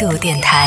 [0.00, 0.66] 度电台。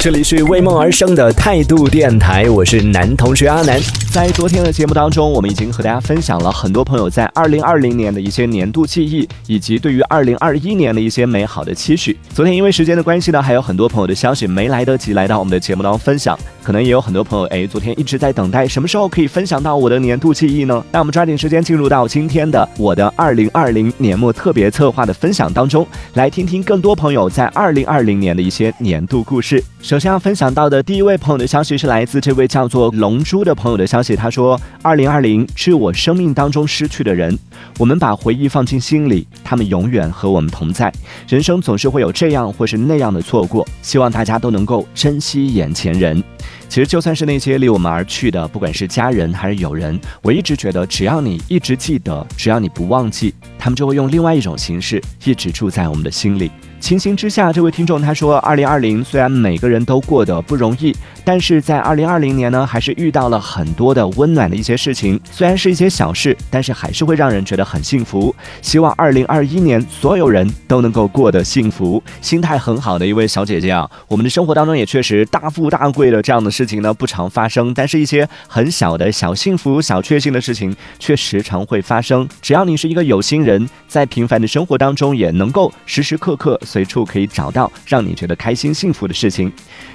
[0.00, 3.80] 这里是为梦而生的态度电台，我是男同学阿南。
[4.12, 12.16] 在昨天的节目当中，我们已经和大家分享了很多朋友在二零二零年的一些年度记忆，以及对于二零二一年的一些美好的期许。
[12.34, 20.82] 昨天因为时间的关系呢，还有很多朋友的消息没来得及来到我们的节目当中分享，可能也有很多朋友哎，昨天一直在等待什么时候可以分享到我的年度记忆呢？
[20.90, 29.62] 那我们抓紧时间进入到今天的我的二零二零年末特别策划的分享当中，来听听更多朋友在二零二零年的一些年度故事。
[29.82, 37.38] 首先要分享到的第一位朋友的消息是来自这位叫做龙珠的朋友的消息，他说：“二零二零是我生命当中失去的人，
[37.78, 40.90] 我们把回忆放进心里，他们永远和我们同在。
[41.28, 46.24] 人生总是会有这样或是那样的错过，希望大家都能够珍惜眼前人。”
[46.68, 56.50] 其实就算是那些离我们而去的，不管是家人还是友人，我一直觉得，只要你一直记得，只要你不忘记，他们就会用另外一种形式一直住在我们的心里。
[56.78, 60.94] 情形之下，这位听众他说：“二零二零虽然每个人都过得不容易，
[61.24, 65.18] 但是在二零二零年呢，还是遇到了很多的温暖的一些事情。
[65.30, 68.34] 虽然是一些小事，但是还是会让人觉得很幸福。
[68.62, 72.02] 希望二零二一年所有人都能够过得幸福。
[72.20, 82.28] 心态很好的一位小姐姐啊，我们的生活当中也确实大富大贵的这样的事情呢不常发生，但是一些很小的小幸福、小确幸的事情却时常会发生。
[82.42, 89.52] 只要你是一个有心人，在平凡的生活当中也能够时时刻刻。”随处可以找到让你觉得开心幸福的事情。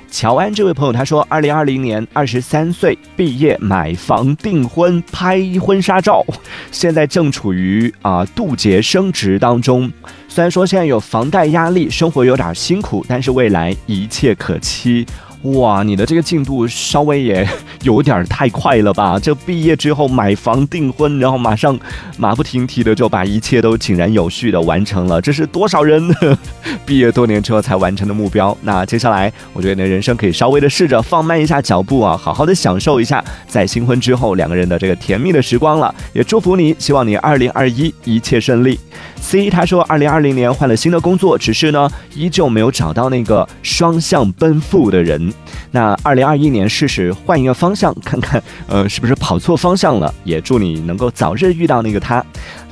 [0.09, 6.23] 乔安这位朋友他说，二零二零年二十三岁毕业，买房订婚，拍婚纱照，
[6.71, 9.91] 现在正处于啊渡劫升值当中。
[10.29, 15.05] 虽然说现在有房贷压力，生活有点辛苦，但是未来一切可期。
[15.43, 17.45] 哇，你的这个进度稍微也
[17.81, 19.19] 有点太快了吧？
[19.21, 21.77] 这毕业之后买房订婚，然后马上
[22.17, 26.01] 马不停蹄的就把一切都井然有序的完成了，这是多少人
[26.85, 28.57] 毕业多年之后才完成的目标？
[28.61, 35.93] 那接下来，我觉得你的人生可以稍微的试着放慢一下脚步啊，好好的享受一下在新婚之后两个人的这个甜蜜的时光了。
[36.13, 38.79] 也祝福你，希望你二零二一一切顺利。
[39.19, 45.32] C 他说，二零二零年换了新的工作，只是呢依旧没有找到那个双向奔赴的人。
[45.71, 50.13] 那二零二一年试试换一个方向，看看呃是不是跑错方向了。
[50.23, 52.23] 也祝你能够早日遇到那个他。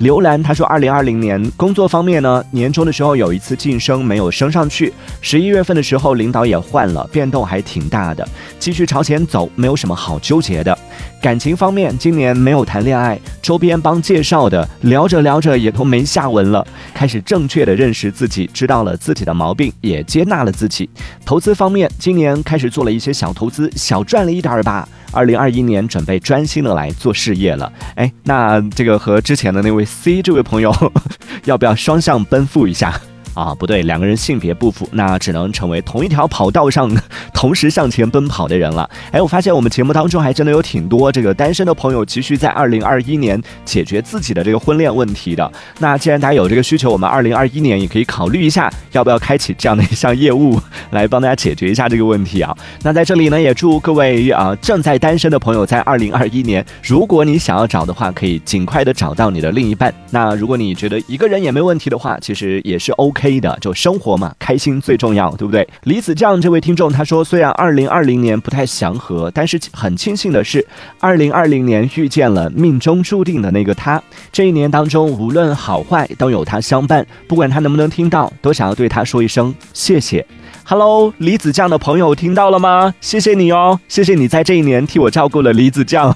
[0.02, 4.92] 刘兰他说，二零二零年工作方面呢，年终的时候有一次晋升没有升上去，
[5.22, 8.28] 十一月份的时候领导也换了，变动还挺大的。
[8.58, 10.76] 继续朝前走，没有什么好纠结的。
[11.22, 16.66] 感情方面，今年没有谈恋爱，周边帮介绍的，聊着聊着也都没下文了。
[16.96, 20.90] 开始正确的认识自己，知道了自己的毛病，也接纳了自己。
[21.24, 24.90] 投资方面，今年开始做了一些小投资，小赚了一点儿吧。
[25.12, 27.72] 二零二一年准备专心的来做事业了。
[27.96, 30.74] 哎，那这个和之前的那位 C 这位朋友，
[31.46, 33.00] 要不要双向奔赴一下？
[33.34, 36.92] 啊，不对，两个人性别不符，那只能成为同一条跑道上
[37.34, 38.90] 同时向前奔跑的人了。
[39.12, 45.50] 哎，我发现我们节目当中还真的有挺多这个单身的朋友急需在二零二一年解决自己的这个婚恋问题的。
[45.80, 50.60] 那既然大家有这个需求，我们二零二一年也可以考虑一下，要不要开启这样的一项业务
[50.90, 52.54] 来帮大家解决一下这个问题啊？
[52.84, 59.94] 那在这里呢，也祝各位啊正在单身的朋友在二零二一年，如果你想要找的话，可以尽快的找到你的另一半。
[60.10, 63.21] 那如果你觉得一个人也没问题的话，其实也是 OK。
[63.22, 65.68] 黑的，就生活嘛，开心最重要，对不对？
[65.84, 70.66] 李子酱这位听众他说，虽然二零二零年不太祥和，但是很庆幸的是，
[71.00, 74.02] 二零二零年遇见了命中注定的那个他。
[74.32, 80.26] 这一年当中，无论好坏都有他相伴，不管他能不能听到，都想要对他说一声谢谢。
[80.64, 82.94] Hello，李子酱的朋友听到了吗？
[83.02, 86.16] 谢谢你哦，谢谢你在这一年替我照顾了李子酱，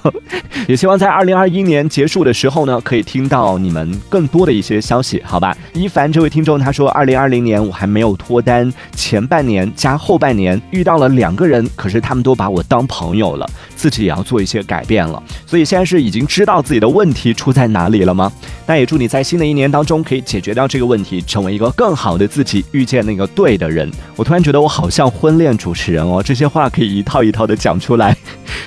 [0.66, 5.56] 也希望在二零二一年结束的时候呢，可以听到你们更多的一些消息，好吧？
[5.74, 18.32] 一凡这位听众他说，二零二零年我还没有脱单，前半年加后半年遇到了两个人，可是他们都把我当朋友了，自己也要做一些改变了，所以现在是已经知道自己的问题出在哪里了吗？
[18.66, 23.90] 那也祝你在新的一年当中可以解决掉这个问题，成为一个更好的自己，遇见那个对的人。
[24.14, 24.46] 我突然。
[24.46, 28.16] 觉得我好像婚恋主持人哦，这些话可以一套一套的讲出来。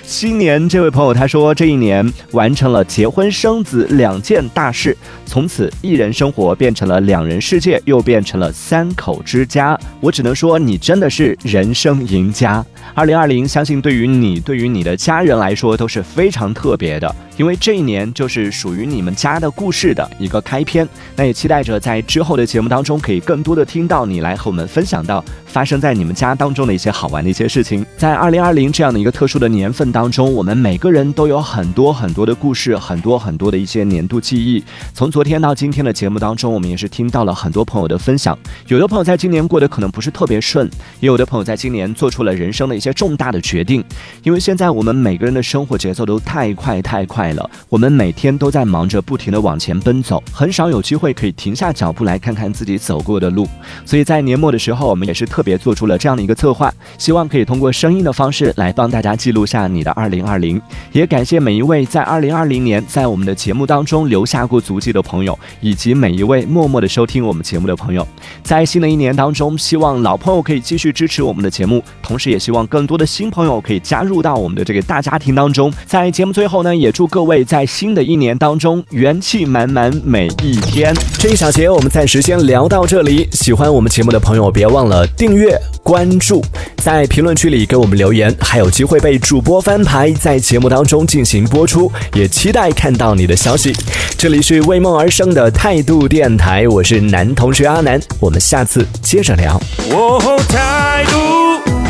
[0.03, 4.95] 新年，这位朋友他说，这一年年完成了结婚生子两件大事，
[5.25, 9.77] 从此一人生活变成了两人世界，又变成了三口之家。
[9.99, 12.63] 我只能说，你真的是人生赢家。
[12.93, 17.15] 二零二零，相信对于你，对于你的家人来说都是非常特别的。
[17.37, 27.85] 因为这一年就是属于你们家的故事的一个开篇，那也期待着在之后的节目当中可以更多的听到你来和我们分享到发生在你们家当中的一些好玩的一些事情。
[27.97, 34.61] 在二零二零这样的一个特殊的年份当中，我们每个人都有很多很多的故事，很多很多的一些年度记忆。
[34.93, 38.37] 从昨天到今天的节目当中，我们也是听到了很多朋友的分享。
[38.67, 43.81] 有的朋友在今年过得可能不是特别顺，也有的朋友在今年做出了人生的一些重大的决定。
[44.23, 53.47] 因为现在我们每个人的生活节奏都太快太快了，我们每天都在忙着不停的往前奔走，很少有机会可以停下脚步来看看自己走过的路。
[53.85, 60.61] 所以在年末的时候，我们也是特别做出了这样的一个策划，希望可以通过声音的方式来帮大家记录下你的二零二零。
[60.91, 68.05] 也感谢每一位位在二零二零年在我们的节目当中留下过足迹的朋友，以及每一位默默的收听我们节目的朋友。
[68.43, 75.71] 在新的一年当中，希望老朋友可以继续支持我们的节目，同时也希望更多的新朋友可以加入到我们的这个大家庭当中。
[75.85, 80.93] 在节目最后呢，也祝各位在新的一年当中元气满满每一天。
[81.19, 83.27] 这一小节我们暂时先聊到这里。
[83.31, 86.43] 喜欢我们节目的朋友，别忘了订阅、关注，
[86.77, 91.91] 在评论区里给我们留言，还有机会被主播翻牌，在节目当中进行播出。
[92.13, 93.75] 也期待看到你的消息。
[94.17, 99.59] 这里是为梦而生的态度电台，我是男同学阿南，我们下次接着聊。
[99.91, 101.19] 哦，态度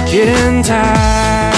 [0.09, 1.48] 电台。